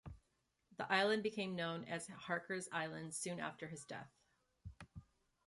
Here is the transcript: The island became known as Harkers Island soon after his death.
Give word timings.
The 0.77 0.91
island 0.91 1.21
became 1.21 1.55
known 1.55 1.83
as 1.85 2.07
Harkers 2.07 2.67
Island 2.71 3.13
soon 3.13 3.39
after 3.39 3.67
his 3.67 3.85
death. 3.85 4.09